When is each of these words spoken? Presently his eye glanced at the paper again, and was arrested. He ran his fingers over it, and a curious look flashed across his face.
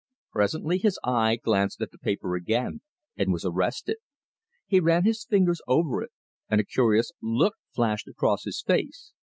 Presently 0.31 0.79
his 0.79 0.97
eye 1.03 1.35
glanced 1.35 1.79
at 1.79 1.91
the 1.91 1.99
paper 1.99 2.33
again, 2.33 2.81
and 3.15 3.31
was 3.31 3.45
arrested. 3.45 3.97
He 4.65 4.79
ran 4.79 5.03
his 5.03 5.25
fingers 5.25 5.61
over 5.67 6.01
it, 6.01 6.09
and 6.49 6.59
a 6.59 6.63
curious 6.65 7.11
look 7.21 7.53
flashed 7.71 8.07
across 8.07 8.43
his 8.43 8.63
face. 8.63 9.11